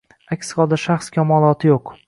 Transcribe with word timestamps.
Aks 0.35 0.49
holda 0.61 0.79
shaxs 0.85 1.13
kamoloti 1.19 1.73
yo`q 1.75 1.99